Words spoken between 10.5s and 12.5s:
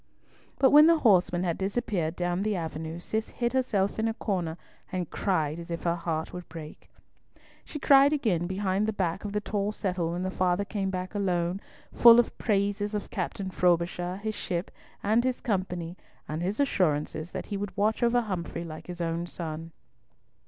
came back alone, full of